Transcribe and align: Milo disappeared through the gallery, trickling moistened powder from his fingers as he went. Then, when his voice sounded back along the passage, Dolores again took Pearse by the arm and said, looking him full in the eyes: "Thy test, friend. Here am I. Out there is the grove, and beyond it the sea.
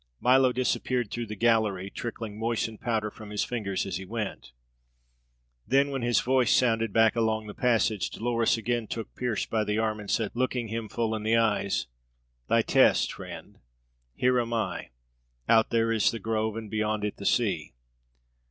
Milo 0.19 0.51
disappeared 0.51 1.11
through 1.11 1.27
the 1.27 1.35
gallery, 1.35 1.91
trickling 1.91 2.39
moistened 2.39 2.81
powder 2.81 3.11
from 3.11 3.29
his 3.29 3.43
fingers 3.43 3.85
as 3.85 3.97
he 3.97 4.03
went. 4.05 4.51
Then, 5.67 5.91
when 5.91 6.01
his 6.01 6.21
voice 6.21 6.51
sounded 6.51 6.91
back 6.91 7.15
along 7.15 7.45
the 7.45 7.53
passage, 7.53 8.09
Dolores 8.09 8.57
again 8.57 8.87
took 8.87 9.13
Pearse 9.13 9.45
by 9.45 9.63
the 9.63 9.77
arm 9.77 9.99
and 9.99 10.09
said, 10.09 10.31
looking 10.33 10.69
him 10.69 10.89
full 10.89 11.13
in 11.13 11.21
the 11.21 11.37
eyes: 11.37 11.85
"Thy 12.49 12.63
test, 12.63 13.13
friend. 13.13 13.59
Here 14.15 14.39
am 14.41 14.53
I. 14.53 14.89
Out 15.47 15.69
there 15.69 15.91
is 15.91 16.09
the 16.09 16.17
grove, 16.17 16.55
and 16.57 16.67
beyond 16.67 17.05
it 17.05 17.17
the 17.17 17.25
sea. 17.27 17.75